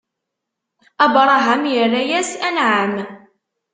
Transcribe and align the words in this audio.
Abṛaham 1.05 1.63
irra-yas: 1.81 2.29
Anɛam! 2.47 2.93